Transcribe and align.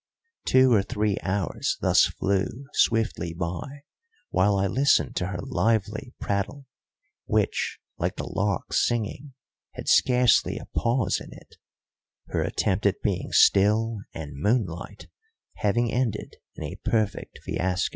Two 0.47 0.73
or 0.73 0.81
three 0.81 1.15
hours 1.21 1.77
thus 1.79 2.07
flew 2.07 2.65
swiftly 2.73 3.35
by 3.35 3.83
while 4.31 4.57
I 4.57 4.65
listened 4.65 5.15
to 5.17 5.27
her 5.27 5.37
lively 5.43 6.15
prattle, 6.19 6.65
which, 7.25 7.77
like 7.99 8.15
the 8.15 8.25
lark's 8.25 8.83
singing, 8.83 9.35
had 9.73 9.87
scarcely 9.87 10.57
a 10.57 10.65
pause 10.75 11.21
in 11.21 11.31
it, 11.31 11.55
her 12.29 12.41
attempt 12.41 12.87
at 12.87 13.03
being 13.03 13.31
still 13.31 13.99
and 14.11 14.31
moonlight 14.33 15.07
having 15.57 15.93
ended 15.93 16.37
in 16.55 16.63
a 16.63 16.79
perfect 16.83 17.37
fiasco. 17.43 17.89